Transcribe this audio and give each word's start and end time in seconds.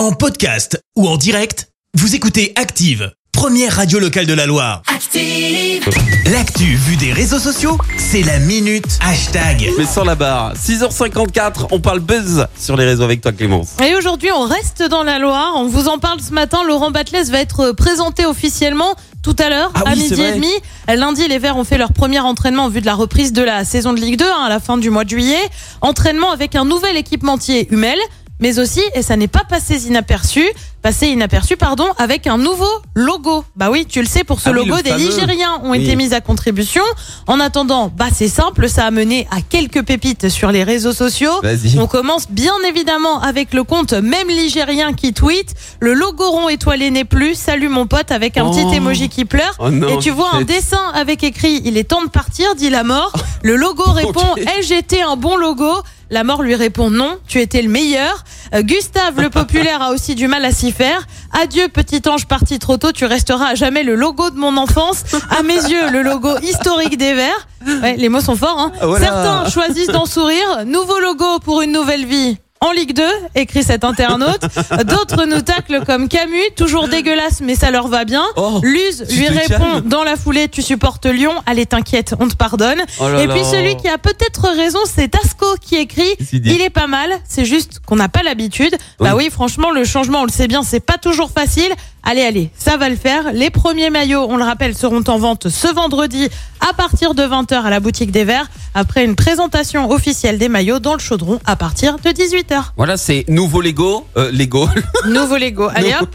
En 0.00 0.12
podcast 0.12 0.82
ou 0.96 1.06
en 1.06 1.18
direct, 1.18 1.68
vous 1.92 2.14
écoutez 2.14 2.54
Active, 2.56 3.12
première 3.32 3.76
radio 3.76 3.98
locale 3.98 4.24
de 4.24 4.32
la 4.32 4.46
Loire. 4.46 4.80
Active. 4.86 5.86
L'actu 6.32 6.74
vue 6.74 6.96
des 6.96 7.12
réseaux 7.12 7.38
sociaux, 7.38 7.76
c'est 7.98 8.22
la 8.22 8.38
minute 8.38 8.98
hashtag. 9.02 9.68
Mais 9.76 9.84
sans 9.84 10.04
la 10.04 10.14
barre. 10.14 10.54
6h54, 10.54 11.66
on 11.70 11.80
parle 11.80 12.00
buzz 12.00 12.46
sur 12.58 12.78
les 12.78 12.86
réseaux 12.86 13.02
avec 13.02 13.20
toi 13.20 13.32
Clémence. 13.32 13.76
Et 13.86 13.94
aujourd'hui, 13.94 14.30
on 14.34 14.44
reste 14.44 14.82
dans 14.84 15.02
la 15.02 15.18
Loire. 15.18 15.52
On 15.56 15.66
vous 15.68 15.86
en 15.86 15.98
parle 15.98 16.22
ce 16.22 16.32
matin. 16.32 16.64
Laurent 16.66 16.90
Batles 16.90 17.30
va 17.30 17.40
être 17.40 17.72
présenté 17.72 18.24
officiellement 18.24 18.94
tout 19.22 19.36
à 19.38 19.50
l'heure, 19.50 19.70
Ah 19.74 19.82
à 19.84 19.92
oui, 19.92 20.04
midi 20.04 20.22
et 20.22 20.32
demi. 20.32 20.52
Lundi, 20.88 21.28
les 21.28 21.38
Verts 21.38 21.58
ont 21.58 21.64
fait 21.64 21.76
leur 21.76 21.92
premier 21.92 22.20
entraînement 22.20 22.64
en 22.64 22.68
vue 22.70 22.80
de 22.80 22.86
la 22.86 22.94
reprise 22.94 23.34
de 23.34 23.42
la 23.42 23.66
saison 23.66 23.92
de 23.92 24.00
Ligue 24.00 24.18
2 24.18 24.24
hein, 24.24 24.44
à 24.46 24.48
la 24.48 24.60
fin 24.60 24.78
du 24.78 24.88
mois 24.88 25.04
de 25.04 25.10
juillet. 25.10 25.50
Entraînement 25.82 26.30
avec 26.30 26.56
un 26.56 26.64
nouvel 26.64 26.96
équipementier 26.96 27.68
Hummel, 27.70 27.98
mais 28.40 28.58
aussi, 28.58 28.82
et 28.94 29.02
ça 29.02 29.16
n'est 29.16 29.28
pas 29.28 29.44
passé 29.48 29.86
inaperçu, 29.86 30.44
passé 30.82 31.08
inaperçu, 31.08 31.56
pardon, 31.56 31.86
avec 31.98 32.26
un 32.26 32.38
nouveau 32.38 32.66
logo. 32.94 33.44
Bah 33.54 33.68
oui, 33.70 33.84
tu 33.86 34.00
le 34.00 34.06
sais, 34.06 34.24
pour 34.24 34.40
ce 34.40 34.48
Ah 34.48 34.52
logo, 34.52 34.76
des 34.82 34.90
fameux. 34.90 35.04
Ligériens 35.04 35.60
ont 35.62 35.70
Oui. 35.72 35.82
été 35.84 35.94
mis 35.96 36.14
à 36.14 36.20
contribution. 36.22 36.82
En 37.26 37.38
attendant, 37.38 37.92
bah 37.94 38.06
c'est 38.14 38.28
simple, 38.28 38.68
ça 38.68 38.86
a 38.86 38.90
mené 38.90 39.28
à 39.30 39.42
quelques 39.42 39.82
pépites 39.84 40.28
sur 40.30 40.50
les 40.52 40.64
réseaux 40.64 40.92
sociaux. 40.94 41.32
On 41.78 41.86
commence 41.86 42.30
bien 42.30 42.54
évidemment 42.66 43.20
avec 43.20 43.52
le 43.52 43.62
compte 43.62 43.92
même 43.92 44.28
ligérien 44.28 44.94
qui 44.94 45.12
tweet 45.12 45.54
le 45.80 45.92
logo 45.92 46.30
rond 46.30 46.48
étoilé 46.48 46.90
n'est 46.90 47.04
plus. 47.04 47.34
Salut 47.34 47.68
mon 47.68 47.86
pote 47.86 48.10
avec 48.10 48.38
un 48.38 48.44
Oh. 48.46 48.50
petit 48.50 48.74
emoji 48.76 49.08
qui 49.10 49.26
pleure. 49.26 49.54
Oh 49.58 49.70
non, 49.70 49.88
Et 49.88 49.98
tu 49.98 50.10
vois 50.10 50.34
un 50.34 50.42
dessin 50.42 50.90
avec 50.94 51.22
écrit 51.24 51.60
il 51.64 51.76
est 51.76 51.84
temps 51.84 52.02
de 52.02 52.08
partir, 52.08 52.54
dit 52.54 52.70
la 52.70 52.84
mort. 52.84 53.12
Le 53.42 53.56
logo 53.56 53.82
répond 53.92 54.32
Ok. 54.32 54.38
ai-je 54.58 54.72
été 54.74 55.02
un 55.02 55.16
bon 55.16 55.36
logo 55.36 55.70
La 56.10 56.24
mort 56.24 56.42
lui 56.42 56.54
répond 56.56 56.90
non, 56.90 57.18
tu 57.28 57.40
étais 57.40 57.62
le 57.62 57.68
meilleur. 57.68 58.24
Euh, 58.54 58.62
Gustave 58.62 59.20
le 59.20 59.30
populaire 59.30 59.80
a 59.80 59.90
aussi 59.92 60.14
du 60.14 60.26
mal 60.26 60.44
à 60.44 60.50
s'y 60.50 60.72
faire. 60.72 61.06
Adieu 61.40 61.68
petit 61.68 62.02
ange 62.08 62.26
parti 62.26 62.58
trop 62.58 62.76
tôt, 62.76 62.90
tu 62.90 63.04
resteras 63.04 63.50
à 63.50 63.54
jamais 63.54 63.84
le 63.84 63.94
logo 63.94 64.30
de 64.30 64.36
mon 64.38 64.56
enfance. 64.56 65.04
À 65.30 65.42
mes 65.42 65.54
yeux, 65.70 65.90
le 65.90 66.02
logo 66.02 66.30
historique 66.42 66.98
des 66.98 67.14
Verts. 67.14 67.46
Ouais, 67.82 67.96
les 67.96 68.08
mots 68.08 68.20
sont 68.20 68.36
forts. 68.36 68.58
Hein. 68.58 68.72
Voilà. 68.82 69.06
Certains 69.06 69.50
choisissent 69.50 69.88
d'en 69.88 70.06
sourire. 70.06 70.64
Nouveau 70.66 70.98
logo 70.98 71.38
pour 71.44 71.62
une 71.62 71.72
nouvelle 71.72 72.06
vie. 72.06 72.38
En 72.62 72.72
Ligue 72.72 72.92
2, 72.92 73.02
écrit 73.36 73.62
cet 73.62 73.84
internaute. 73.84 74.42
D'autres 74.84 75.24
nous 75.24 75.40
taclent 75.40 75.82
comme 75.86 76.08
Camus, 76.08 76.50
toujours 76.56 76.88
dégueulasse, 76.88 77.40
mais 77.40 77.54
ça 77.54 77.70
leur 77.70 77.88
va 77.88 78.04
bien. 78.04 78.22
Oh, 78.36 78.60
Luz 78.62 79.02
lui 79.16 79.28
répond 79.28 79.80
dans 79.82 80.04
la 80.04 80.14
foulée, 80.14 80.46
tu 80.48 80.60
supportes 80.60 81.06
Lyon. 81.06 81.32
Allez, 81.46 81.64
t'inquiète, 81.64 82.12
on 82.20 82.28
te 82.28 82.36
pardonne. 82.36 82.82
Oh 83.00 83.08
là 83.08 83.22
Et 83.22 83.28
puis 83.28 83.42
celui 83.50 83.78
qui 83.78 83.88
a 83.88 83.96
peut-être 83.96 84.46
raison, 84.54 84.80
c'est 84.84 85.08
Tasco 85.08 85.39
qui 85.60 85.76
écrit. 85.76 86.14
Il 86.32 86.60
est 86.60 86.70
pas 86.70 86.86
mal, 86.86 87.10
c'est 87.28 87.44
juste 87.44 87.80
qu'on 87.86 87.96
n'a 87.96 88.08
pas 88.08 88.22
l'habitude. 88.22 88.76
Bah 88.98 89.14
oui, 89.16 89.28
franchement, 89.30 89.70
le 89.70 89.84
changement, 89.84 90.20
on 90.20 90.24
le 90.24 90.30
sait 90.30 90.48
bien, 90.48 90.62
c'est 90.62 90.80
pas 90.80 90.98
toujours 90.98 91.30
facile. 91.30 91.72
Allez, 92.02 92.22
allez, 92.22 92.50
ça 92.56 92.76
va 92.76 92.88
le 92.88 92.96
faire. 92.96 93.32
Les 93.32 93.50
premiers 93.50 93.90
maillots, 93.90 94.26
on 94.28 94.36
le 94.36 94.44
rappelle, 94.44 94.74
seront 94.74 95.02
en 95.06 95.18
vente 95.18 95.48
ce 95.48 95.72
vendredi 95.72 96.28
à 96.60 96.72
partir 96.72 97.14
de 97.14 97.22
20h 97.22 97.62
à 97.62 97.70
la 97.70 97.80
boutique 97.80 98.10
des 98.10 98.24
Verts, 98.24 98.48
après 98.74 99.04
une 99.04 99.16
présentation 99.16 99.90
officielle 99.90 100.38
des 100.38 100.48
maillots 100.48 100.78
dans 100.78 100.94
le 100.94 100.98
chaudron 100.98 101.40
à 101.44 101.56
partir 101.56 101.96
de 101.98 102.10
18h. 102.10 102.72
Voilà, 102.76 102.96
c'est 102.96 103.24
nouveau 103.28 103.60
Lego. 103.60 104.06
Euh, 104.16 104.30
Lego. 104.30 104.68
Nouveau 105.06 105.36
Lego. 105.36 105.68
Allez 105.74 105.94
hop, 106.00 106.14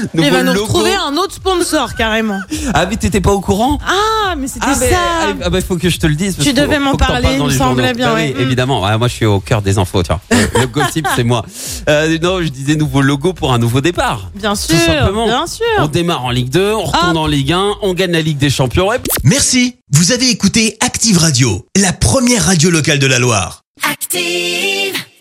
nouveau 0.14 0.26
il 0.28 0.32
va 0.32 0.42
nous 0.42 0.52
retrouver 0.52 0.94
un 0.94 1.16
autre 1.16 1.34
sponsor 1.34 1.94
carrément. 1.94 2.40
Ah, 2.74 2.86
mais 2.86 2.96
t'étais 2.96 3.20
pas 3.20 3.32
au 3.32 3.40
courant? 3.40 3.78
Ah, 3.86 4.34
mais 4.36 4.48
c'était 4.48 4.66
ah, 4.68 4.76
mais, 4.78 4.90
ça. 4.90 4.96
ah, 5.22 5.26
ah, 5.44 5.50
bah, 5.50 5.60
faut 5.60 5.76
que 5.76 5.88
je 5.88 5.98
te 5.98 6.06
le 6.06 6.14
dise. 6.14 6.36
parce 6.36 6.48
Tu 6.48 6.54
devais 6.54 6.78
m'en 6.78 6.96
parler, 6.96 7.28
il 7.36 7.42
me 7.42 7.48
les 7.50 7.56
semblait 7.56 7.94
bien, 7.94 8.08
Bah 8.08 8.14
ouais. 8.14 8.34
oui, 8.36 8.42
évidemment. 8.42 8.84
Ah, 8.84 8.96
moi, 8.98 9.08
je 9.08 9.14
suis 9.14 9.26
au 9.26 9.40
cœur 9.40 9.62
des 9.62 9.78
infos, 9.78 10.02
tu 10.02 10.08
vois. 10.12 10.20
Le 10.60 10.66
gossip, 10.66 11.06
c'est 11.16 11.24
moi. 11.24 11.44
Euh, 11.88 12.18
non, 12.20 12.40
je 12.42 12.48
disais 12.48 12.74
nouveau 12.76 13.00
logo 13.02 13.32
pour 13.32 13.52
un 13.52 13.58
nouveau 13.58 13.80
départ. 13.80 14.30
Bien 14.34 14.54
sûr, 14.54 14.76
simplement. 14.76 15.26
bien 15.26 15.46
sûr. 15.46 15.64
On 15.78 15.86
démarre 15.86 16.24
en 16.24 16.30
Ligue 16.30 16.50
2, 16.50 16.72
on 16.74 16.84
retourne 16.84 17.16
Ah. 17.16 17.20
en 17.20 17.26
Ligue 17.26 17.52
1, 17.52 17.74
on 17.82 17.94
gagne 17.94 18.12
la 18.12 18.20
Ligue 18.22 18.38
des 18.38 18.50
Champions. 18.50 18.92
Et 18.92 18.98
Merci, 19.24 19.76
vous 19.92 20.12
avez 20.12 20.28
écouté 20.30 20.76
Active 20.80 21.18
Radio, 21.18 21.66
la 21.76 21.92
première 21.92 22.44
radio 22.46 22.70
locale 22.70 22.98
de 22.98 23.06
la 23.06 23.18
Loire. 23.18 23.62
Active. 23.90 25.00